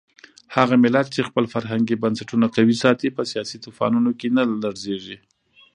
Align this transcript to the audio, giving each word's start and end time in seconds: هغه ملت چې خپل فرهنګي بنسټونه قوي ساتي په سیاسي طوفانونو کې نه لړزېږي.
هغه 0.55 0.75
ملت 0.83 1.07
چې 1.15 1.27
خپل 1.29 1.45
فرهنګي 1.53 1.95
بنسټونه 2.03 2.45
قوي 2.55 2.75
ساتي 2.83 3.07
په 3.17 3.23
سیاسي 3.31 3.57
طوفانونو 3.65 4.11
کې 4.19 4.27
نه 4.37 4.43
لړزېږي. 4.63 5.17